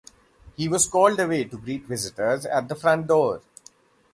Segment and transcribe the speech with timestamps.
[0.55, 3.41] He was called away to greet visitors at the front door.